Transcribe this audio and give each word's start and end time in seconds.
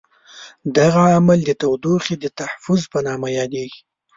دغه 0.77 1.03
عمل 1.15 1.39
د 1.45 1.51
تودوخې 1.61 2.15
تحفظ 2.39 2.81
په 2.91 2.99
نامه 3.07 3.27
یادیږي. 3.39 3.79